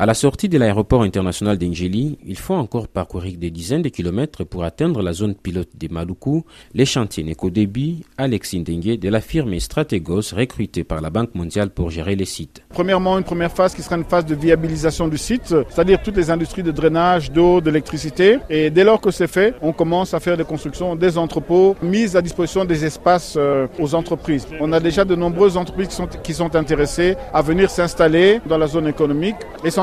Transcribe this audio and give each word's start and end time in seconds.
À 0.00 0.06
la 0.06 0.14
sortie 0.14 0.48
de 0.48 0.56
l'aéroport 0.58 1.02
international 1.02 1.58
d'Engeli, 1.58 2.18
il 2.24 2.38
faut 2.38 2.54
encore 2.54 2.86
parcourir 2.86 3.36
des 3.36 3.50
dizaines 3.50 3.82
de 3.82 3.88
kilomètres 3.88 4.44
pour 4.44 4.62
atteindre 4.62 5.02
la 5.02 5.12
zone 5.12 5.34
pilote 5.34 5.70
de 5.76 5.92
Maluku, 5.92 6.44
les 6.72 6.84
chantiers 6.86 7.24
Nekodebi, 7.24 8.04
Alex 8.16 8.54
Ndengue 8.54 8.96
de 8.96 9.08
la 9.08 9.20
firme 9.20 9.58
Strategos 9.58 10.36
recrutée 10.36 10.84
par 10.84 11.00
la 11.00 11.10
Banque 11.10 11.34
mondiale 11.34 11.70
pour 11.70 11.90
gérer 11.90 12.14
les 12.14 12.26
sites. 12.26 12.62
Premièrement, 12.68 13.18
une 13.18 13.24
première 13.24 13.50
phase 13.50 13.74
qui 13.74 13.82
sera 13.82 13.96
une 13.96 14.04
phase 14.04 14.24
de 14.24 14.36
viabilisation 14.36 15.08
du 15.08 15.18
site, 15.18 15.52
c'est-à-dire 15.68 16.00
toutes 16.00 16.16
les 16.16 16.30
industries 16.30 16.62
de 16.62 16.70
drainage, 16.70 17.32
d'eau, 17.32 17.60
d'électricité. 17.60 18.38
Et 18.48 18.70
dès 18.70 18.84
lors 18.84 19.00
que 19.00 19.10
c'est 19.10 19.26
fait, 19.26 19.56
on 19.62 19.72
commence 19.72 20.14
à 20.14 20.20
faire 20.20 20.36
des 20.36 20.44
constructions, 20.44 20.94
des 20.94 21.18
entrepôts, 21.18 21.74
mise 21.82 22.14
à 22.14 22.22
disposition 22.22 22.64
des 22.64 22.84
espaces 22.84 23.34
euh, 23.36 23.66
aux 23.80 23.96
entreprises. 23.96 24.46
On 24.60 24.72
a 24.72 24.78
déjà 24.78 25.04
de 25.04 25.16
nombreuses 25.16 25.56
entreprises 25.56 25.88
qui 26.22 26.34
sont, 26.34 26.54
intéressées 26.54 27.16
à 27.34 27.42
venir 27.42 27.68
s'installer 27.68 28.40
dans 28.48 28.58
la 28.58 28.68
zone 28.68 28.86
économique, 28.86 29.34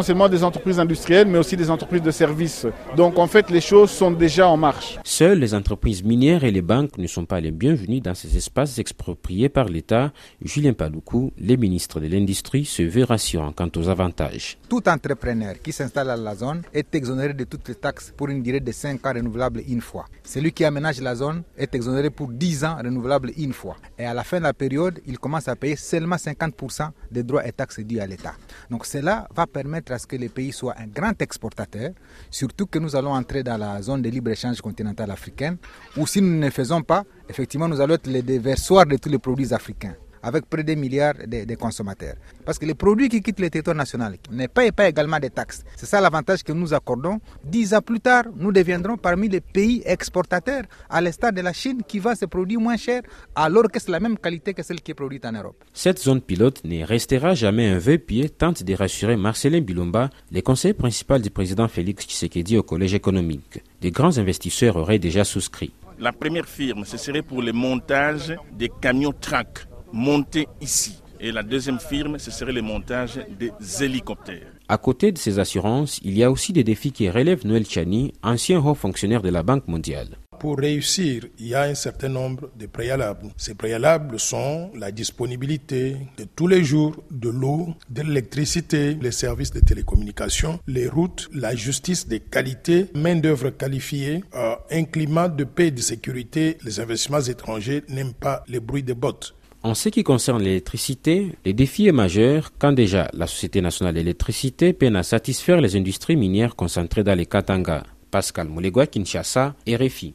seulement 0.06 0.30
des 0.30 0.44
entreprises 0.44 0.80
industrielles, 0.80 1.28
mais 1.28 1.40
aussi 1.40 1.58
des 1.58 1.70
entreprises 1.72 2.04
de 2.04 2.12
services. 2.12 2.68
Donc 2.96 3.18
en 3.18 3.26
fait, 3.28 3.50
les 3.50 3.60
choses 3.60 3.90
sont 3.90 4.12
déjà 4.12 4.48
en 4.48 4.56
marche. 4.56 5.00
Seules 5.04 5.40
les 5.40 5.54
entreprises 5.56 6.04
minières 6.04 6.44
et 6.44 6.52
les 6.52 6.62
banques 6.62 6.98
ne 6.98 7.08
sont 7.08 7.26
pas 7.26 7.40
les 7.40 7.52
bienvenues 7.52 8.02
dans 8.02 8.14
ces 8.14 8.38
espaces 8.38 8.78
expropriés 8.78 9.50
par 9.50 9.66
l'État. 9.66 10.14
Julien 10.44 10.74
Paloukou, 10.74 11.32
le 11.38 11.56
ministre 11.56 12.00
de 12.00 12.08
l'Industrie, 12.08 12.66
se 12.66 12.84
veut 12.84 13.04
rassurant 13.04 13.52
quant 13.52 13.70
aux 13.76 13.90
avantages. 13.90 14.58
Tout 14.70 14.88
entrepreneur 14.88 15.56
qui 15.62 15.72
s'installe 15.72 16.08
dans 16.08 16.24
la 16.24 16.36
zone 16.36 16.62
est 16.72 16.94
exonéré 16.94 17.34
de 17.34 17.44
toutes 17.44 17.68
les 17.68 17.76
taxes 17.76 18.14
pour 18.16 18.30
une 18.30 18.44
durée 18.44 18.60
de 18.60 18.72
5 18.72 19.04
ans 19.08 19.14
renouvelable 19.14 19.64
une 19.68 19.82
fois. 19.82 20.06
Celui 20.24 20.52
qui 20.52 20.66
aménage 20.66 21.02
la 21.02 21.16
zone 21.16 21.42
est 21.58 21.74
exonéré 21.74 22.12
pour 22.12 22.30
10 22.30 22.64
ans 22.64 22.78
renouvelable 22.78 23.32
une 23.38 23.54
fois. 23.54 23.76
Et 23.98 24.06
à 24.06 24.14
la 24.14 24.24
fin 24.24 24.38
de 24.38 24.44
la 24.44 24.54
période, 24.54 25.00
il 25.08 25.18
commence 25.18 25.48
à 25.48 25.56
payer 25.56 25.76
seulement 25.76 26.18
50% 26.18 26.90
des 27.12 27.24
droits 27.24 27.48
et 27.48 27.52
taxes 27.52 27.80
dus 27.80 28.00
à 28.00 28.06
l'État. 28.06 28.36
Donc 28.70 28.86
cela 28.86 29.28
va 29.36 29.48
permettre 29.48 29.95
à 29.96 30.00
ce 30.00 30.06
que 30.08 30.16
les 30.16 30.30
pays 30.30 30.52
soient 30.52 30.76
un 30.78 30.88
grand 30.88 31.20
exportateur, 31.22 31.92
surtout 32.30 32.68
que 32.68 32.78
nous 32.80 32.96
allons 32.96 33.14
entrer 33.14 33.44
dans 33.44 33.58
la 33.58 33.82
zone 33.82 34.02
de 34.02 34.10
libre-échange 34.10 34.62
continentale 34.62 35.10
africaine, 35.12 35.58
où 35.98 36.06
si 36.06 36.22
nous 36.22 36.38
ne 36.40 36.50
faisons 36.50 36.82
pas, 36.84 37.04
effectivement, 37.28 37.68
nous 37.68 37.82
allons 37.82 37.96
être 37.96 38.08
les 38.08 38.22
déversoirs 38.22 38.86
de 38.86 38.98
tous 38.98 39.10
les 39.10 39.20
produits 39.20 39.54
africains 39.54 39.96
avec 40.26 40.46
près 40.50 40.64
des 40.64 40.76
milliards 40.76 41.14
de, 41.28 41.56
consommateurs. 41.56 42.16
Parce 42.44 42.58
que 42.58 42.66
les 42.66 42.74
produits 42.74 43.10
qui 43.10 43.22
quittent 43.22 43.40
le 43.40 43.50
territoire 43.50 43.76
national 43.76 44.18
ne 44.32 44.48
payent 44.48 44.72
pas 44.72 44.88
également 44.90 45.20
des 45.20 45.30
taxes. 45.30 45.64
C'est 45.76 45.86
ça 45.86 46.02
l'avantage 46.02 46.44
que 46.44 46.52
nous 46.52 46.74
accordons. 46.74 47.20
Dix 47.44 47.74
ans 47.76 47.82
plus 47.82 48.00
tard, 48.00 48.24
nous 48.36 48.52
deviendrons 48.52 48.98
parmi 48.98 49.30
les 49.30 49.40
pays 49.42 49.84
exportateurs, 49.86 50.64
à 50.90 51.00
l'instar 51.00 51.32
de 51.32 51.42
la 51.42 51.54
Chine 51.54 51.82
qui 51.88 52.00
va 52.00 52.16
se 52.16 52.26
produire 52.26 52.60
moins 52.60 52.76
cher, 52.76 53.04
alors 53.36 53.70
que 53.72 53.80
c'est 53.80 53.92
la 53.92 54.00
même 54.00 54.18
qualité 54.18 54.56
que 54.56 54.64
celle 54.64 54.82
qui 54.82 54.92
est 54.92 54.96
produite 54.96 55.26
en 55.26 55.32
Europe. 55.34 55.64
Cette 55.74 56.00
zone 56.00 56.22
pilote 56.22 56.62
ne 56.66 56.84
restera 56.84 57.36
jamais 57.36 57.68
un 57.68 57.78
vœu 57.78 58.00
pied, 58.00 58.30
tente 58.30 58.64
de 58.64 58.74
rassurer 58.74 59.18
Marcelin 59.18 59.62
Bilomba, 59.62 60.10
le 60.32 60.42
conseiller 60.42 60.74
principal 60.74 61.22
du 61.22 61.30
président 61.30 61.68
Félix 61.68 62.06
Tshisekedi 62.08 62.58
au 62.58 62.64
Collège 62.64 62.96
économique. 62.96 63.62
Des 63.82 63.92
grands 63.92 64.18
investisseurs 64.18 64.76
auraient 64.76 64.98
déjà 64.98 65.24
souscrit. 65.24 65.72
La 66.00 66.12
première 66.12 66.48
firme, 66.48 66.84
ce 66.84 66.98
serait 66.98 67.22
pour 67.22 67.42
le 67.44 67.54
montage 67.54 68.36
des 68.52 68.70
camions 68.82 69.14
track 69.14 69.68
monter 69.96 70.48
ici. 70.62 71.02
Et 71.20 71.32
la 71.32 71.42
deuxième 71.42 71.80
firme, 71.80 72.20
ce 72.20 72.30
serait 72.30 72.52
le 72.52 72.62
montage 72.62 73.20
des 73.40 73.52
hélicoptères. 73.84 74.52
À 74.68 74.78
côté 74.78 75.12
de 75.12 75.18
ces 75.18 75.40
assurances, 75.40 76.00
il 76.04 76.18
y 76.18 76.24
a 76.24 76.30
aussi 76.30 76.52
des 76.52 76.64
défis 76.64 76.92
qui 76.92 77.10
relèvent 77.10 77.46
Noël 77.46 77.66
Chani, 77.66 78.14
ancien 78.22 78.60
haut 78.60 78.76
fonctionnaire 78.76 79.22
de 79.22 79.30
la 79.30 79.42
Banque 79.42 79.68
mondiale. 79.68 80.18
Pour 80.40 80.58
réussir, 80.58 81.24
il 81.40 81.48
y 81.48 81.56
a 81.56 81.64
un 81.64 81.76
certain 81.76 82.10
nombre 82.10 82.52
de 82.60 82.66
préalables. 82.66 83.30
Ces 83.38 83.56
préalables 83.56 84.20
sont 84.20 84.70
la 84.76 84.92
disponibilité 84.92 85.96
de 86.18 86.26
tous 86.36 86.48
les 86.48 86.64
jours 86.64 86.96
de 87.10 87.30
l'eau, 87.30 87.70
de 87.90 88.02
l'électricité, 88.02 88.98
les 89.02 89.12
services 89.12 89.52
de 89.52 89.62
télécommunications, 89.62 90.60
les 90.68 90.90
routes, 90.90 91.30
la 91.34 91.56
justice 91.56 92.08
de 92.08 92.18
qualité, 92.18 92.88
main-d'œuvre 92.94 93.52
qualifiée, 93.52 94.24
euh, 94.36 94.56
un 94.70 94.84
climat 94.84 95.30
de 95.30 95.46
paix 95.46 95.68
et 95.68 95.72
de 95.72 95.82
sécurité. 95.82 96.58
Les 96.66 96.80
investissements 96.82 97.22
étrangers 97.22 97.84
n'aiment 97.88 98.14
pas 98.14 98.44
les 98.48 98.60
bruits 98.60 98.84
de 98.84 98.94
bottes. 98.94 99.36
En 99.66 99.74
ce 99.74 99.90
qui 99.90 100.04
concerne 100.04 100.44
l'électricité, 100.44 101.32
le 101.44 101.52
défi 101.52 101.88
est 101.88 101.92
majeur 101.92 102.52
quand 102.60 102.72
déjà 102.72 103.10
la 103.14 103.26
Société 103.26 103.62
nationale 103.62 103.96
d'électricité 103.96 104.74
peine 104.74 104.96
à 104.96 105.02
satisfaire 105.02 105.60
les 105.60 105.76
industries 105.76 106.16
minières 106.16 106.56
concentrées 106.56 107.04
dans 107.04 107.18
les 107.18 107.26
Katanga. 107.26 107.82
Pascal 108.12 108.48
Moulegua, 108.48 108.86
Kinshasa, 108.86 109.56
RFI. 109.68 110.14